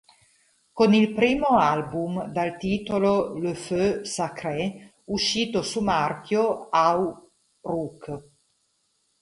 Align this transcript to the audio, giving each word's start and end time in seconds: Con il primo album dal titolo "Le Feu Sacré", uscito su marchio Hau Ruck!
Con 0.73 0.95
il 0.95 1.13
primo 1.13 1.59
album 1.59 2.25
dal 2.31 2.57
titolo 2.57 3.37
"Le 3.37 3.53
Feu 3.53 4.03
Sacré", 4.03 4.95
uscito 5.03 5.61
su 5.61 5.79
marchio 5.81 6.69
Hau 6.71 7.29
Ruck! 7.61 8.23